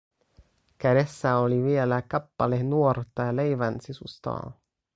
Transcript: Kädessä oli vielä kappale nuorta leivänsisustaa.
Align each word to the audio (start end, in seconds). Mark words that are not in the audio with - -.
Kädessä 0.77 1.35
oli 1.37 1.63
vielä 1.63 2.01
kappale 2.07 2.63
nuorta 2.63 3.35
leivänsisustaa. 3.35 4.53